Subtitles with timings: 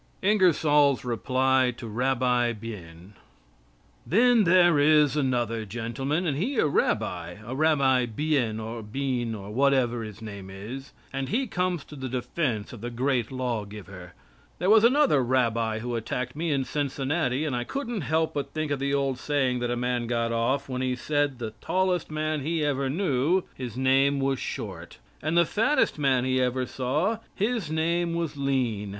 [0.23, 3.13] INGERSOLL'S REPLY TO RABBI BIEN
[4.03, 9.51] Then there is another gentleman, and he a rabbi, a Rabbi Bien, or Bean, or
[9.51, 14.13] whatever his name is, and he comes to the defense of the Great Law giver.
[14.57, 18.71] There was another rabbi who attacked me in Cincinnati, and I couldn't help but think
[18.71, 22.41] of the old saying that a man got off when he said the tallest man
[22.41, 24.97] he ever knew, his name was Short.
[25.21, 28.89] And the fattest man he ever saw, his name was Lean.